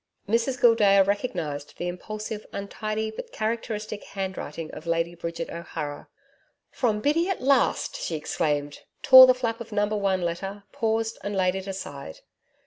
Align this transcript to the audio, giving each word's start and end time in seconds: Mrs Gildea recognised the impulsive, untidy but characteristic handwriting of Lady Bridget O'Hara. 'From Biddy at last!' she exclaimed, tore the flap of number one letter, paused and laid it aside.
Mrs 0.27 0.59
Gildea 0.59 1.03
recognised 1.03 1.77
the 1.77 1.87
impulsive, 1.87 2.47
untidy 2.51 3.11
but 3.11 3.31
characteristic 3.31 4.03
handwriting 4.03 4.71
of 4.71 4.87
Lady 4.87 5.13
Bridget 5.13 5.51
O'Hara. 5.51 6.07
'From 6.71 7.01
Biddy 7.01 7.29
at 7.29 7.39
last!' 7.43 7.97
she 8.01 8.15
exclaimed, 8.15 8.79
tore 9.03 9.27
the 9.27 9.35
flap 9.35 9.61
of 9.61 9.71
number 9.71 9.95
one 9.95 10.23
letter, 10.23 10.63
paused 10.71 11.19
and 11.23 11.35
laid 11.35 11.53
it 11.53 11.67
aside. 11.67 12.21